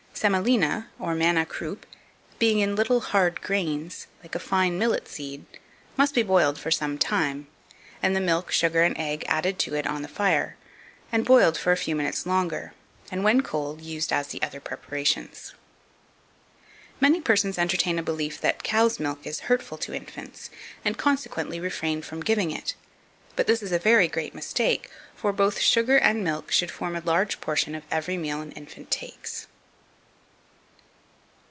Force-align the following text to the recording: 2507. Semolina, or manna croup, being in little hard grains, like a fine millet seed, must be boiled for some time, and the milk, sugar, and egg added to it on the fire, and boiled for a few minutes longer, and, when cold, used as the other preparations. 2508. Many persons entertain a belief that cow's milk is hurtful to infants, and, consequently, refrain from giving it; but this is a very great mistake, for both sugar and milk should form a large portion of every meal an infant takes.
2507. 0.21 0.59
Semolina, 0.61 0.89
or 0.99 1.15
manna 1.15 1.45
croup, 1.47 1.83
being 2.37 2.59
in 2.59 2.75
little 2.75 2.99
hard 2.99 3.41
grains, 3.41 4.05
like 4.21 4.35
a 4.35 4.39
fine 4.39 4.77
millet 4.77 5.07
seed, 5.07 5.43
must 5.97 6.13
be 6.13 6.21
boiled 6.21 6.59
for 6.59 6.69
some 6.69 6.95
time, 6.99 7.47
and 8.03 8.15
the 8.15 8.21
milk, 8.21 8.51
sugar, 8.51 8.83
and 8.83 8.95
egg 8.99 9.25
added 9.27 9.57
to 9.57 9.73
it 9.73 9.87
on 9.87 10.03
the 10.03 10.07
fire, 10.07 10.57
and 11.11 11.25
boiled 11.25 11.57
for 11.57 11.71
a 11.71 11.77
few 11.77 11.95
minutes 11.95 12.27
longer, 12.27 12.71
and, 13.09 13.23
when 13.23 13.41
cold, 13.41 13.81
used 13.81 14.13
as 14.13 14.27
the 14.27 14.39
other 14.43 14.59
preparations. 14.59 15.53
2508. 16.99 17.01
Many 17.01 17.21
persons 17.21 17.57
entertain 17.57 17.97
a 17.97 18.03
belief 18.03 18.39
that 18.41 18.61
cow's 18.61 18.99
milk 18.99 19.25
is 19.25 19.47
hurtful 19.49 19.79
to 19.79 19.95
infants, 19.95 20.51
and, 20.85 20.99
consequently, 20.99 21.59
refrain 21.59 22.03
from 22.03 22.19
giving 22.21 22.51
it; 22.51 22.75
but 23.35 23.47
this 23.47 23.63
is 23.63 23.71
a 23.71 23.79
very 23.79 24.07
great 24.07 24.35
mistake, 24.35 24.87
for 25.15 25.33
both 25.33 25.57
sugar 25.57 25.97
and 25.97 26.23
milk 26.23 26.51
should 26.51 26.69
form 26.69 26.95
a 26.95 26.99
large 27.03 27.41
portion 27.41 27.73
of 27.73 27.81
every 27.89 28.17
meal 28.17 28.39
an 28.41 28.51
infant 28.51 28.91
takes. 28.91 29.47